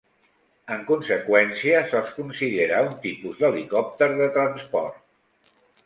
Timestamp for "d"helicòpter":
3.45-4.13